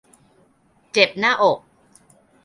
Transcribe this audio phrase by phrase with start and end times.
[0.93, 1.59] เจ็บหน้าอก